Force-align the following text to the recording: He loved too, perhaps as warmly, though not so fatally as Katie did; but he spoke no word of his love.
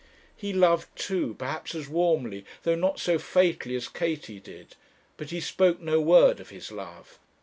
He 0.35 0.51
loved 0.51 0.89
too, 0.97 1.35
perhaps 1.35 1.75
as 1.75 1.87
warmly, 1.87 2.43
though 2.63 2.73
not 2.73 2.99
so 2.99 3.19
fatally 3.19 3.75
as 3.75 3.87
Katie 3.87 4.39
did; 4.39 4.75
but 5.15 5.29
he 5.29 5.39
spoke 5.39 5.79
no 5.79 6.01
word 6.01 6.39
of 6.39 6.49
his 6.49 6.71
love. 6.71 7.19